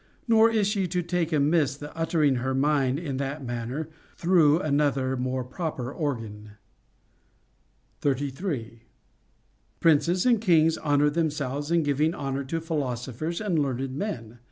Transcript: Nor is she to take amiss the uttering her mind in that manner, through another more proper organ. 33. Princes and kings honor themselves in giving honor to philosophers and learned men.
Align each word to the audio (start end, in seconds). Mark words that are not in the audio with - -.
Nor 0.27 0.49
is 0.49 0.65
she 0.65 0.87
to 0.87 1.03
take 1.03 1.31
amiss 1.31 1.77
the 1.77 1.95
uttering 1.95 2.37
her 2.37 2.55
mind 2.55 2.97
in 2.97 3.17
that 3.17 3.45
manner, 3.45 3.87
through 4.17 4.59
another 4.59 5.15
more 5.15 5.43
proper 5.43 5.93
organ. 5.93 6.53
33. 7.99 8.81
Princes 9.79 10.25
and 10.25 10.41
kings 10.41 10.79
honor 10.79 11.11
themselves 11.11 11.69
in 11.69 11.83
giving 11.83 12.15
honor 12.15 12.43
to 12.43 12.59
philosophers 12.59 13.39
and 13.39 13.59
learned 13.59 13.91
men. 13.95 14.39